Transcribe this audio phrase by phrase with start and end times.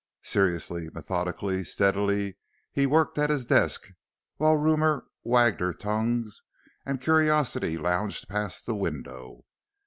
[0.23, 2.35] Seriously, methodically, steadily,
[2.71, 3.91] he worked at his desk,
[4.37, 6.41] while rumor wagged her tongues
[6.87, 9.45] and curiosity lounged past the window.